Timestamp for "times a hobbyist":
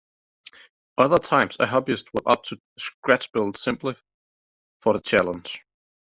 1.19-2.11